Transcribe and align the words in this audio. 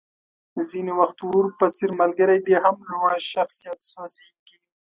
ځينې 0.69 0.93
وخت 0.99 1.17
ورور 1.21 1.47
په 1.59 1.65
څېر 1.75 1.91
ملګری 2.01 2.37
دې 2.45 2.55
هم 2.63 2.75
له 2.85 2.91
لوړ 2.93 3.11
شخصيت 3.31 3.79
سوځېږي. 3.91 4.55